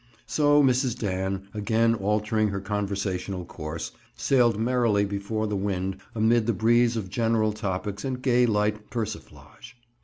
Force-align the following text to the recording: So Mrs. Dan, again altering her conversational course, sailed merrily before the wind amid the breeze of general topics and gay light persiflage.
So 0.25 0.63
Mrs. 0.63 0.97
Dan, 0.97 1.47
again 1.53 1.93
altering 1.93 2.47
her 2.47 2.59
conversational 2.59 3.45
course, 3.45 3.91
sailed 4.17 4.57
merrily 4.59 5.05
before 5.05 5.45
the 5.45 5.55
wind 5.55 5.97
amid 6.15 6.47
the 6.47 6.53
breeze 6.53 6.97
of 6.97 7.07
general 7.11 7.53
topics 7.53 8.03
and 8.03 8.19
gay 8.19 8.47
light 8.47 8.89
persiflage. 8.89 9.77